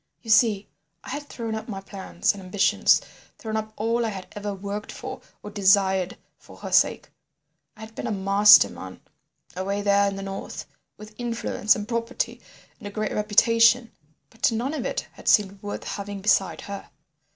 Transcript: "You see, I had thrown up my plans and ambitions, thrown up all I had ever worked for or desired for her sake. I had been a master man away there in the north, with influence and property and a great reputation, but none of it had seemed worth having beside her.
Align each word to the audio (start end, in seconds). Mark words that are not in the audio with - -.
"You 0.23 0.31
see, 0.31 0.67
I 1.03 1.09
had 1.11 1.29
thrown 1.29 1.53
up 1.53 1.69
my 1.69 1.79
plans 1.79 2.33
and 2.33 2.41
ambitions, 2.41 3.01
thrown 3.37 3.55
up 3.55 3.71
all 3.75 4.03
I 4.03 4.09
had 4.09 4.25
ever 4.31 4.51
worked 4.51 4.91
for 4.91 5.21
or 5.43 5.51
desired 5.51 6.17
for 6.39 6.57
her 6.57 6.71
sake. 6.71 7.11
I 7.77 7.81
had 7.81 7.93
been 7.93 8.07
a 8.07 8.11
master 8.11 8.67
man 8.71 8.99
away 9.55 9.83
there 9.83 10.07
in 10.07 10.15
the 10.15 10.23
north, 10.23 10.65
with 10.97 11.13
influence 11.19 11.75
and 11.75 11.87
property 11.87 12.41
and 12.79 12.87
a 12.87 12.89
great 12.91 13.11
reputation, 13.11 13.91
but 14.31 14.51
none 14.51 14.73
of 14.73 14.87
it 14.87 15.01
had 15.11 15.27
seemed 15.27 15.61
worth 15.61 15.83
having 15.83 16.19
beside 16.21 16.61
her. 16.61 16.89